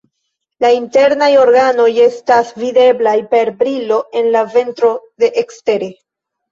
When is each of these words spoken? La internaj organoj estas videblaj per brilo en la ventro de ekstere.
La 0.63 0.71
internaj 0.75 1.27
organoj 1.41 1.87
estas 2.07 2.51
videblaj 2.63 3.15
per 3.35 3.55
brilo 3.63 4.03
en 4.23 4.35
la 4.39 4.45
ventro 4.59 4.95
de 5.27 5.33
ekstere. 5.49 5.97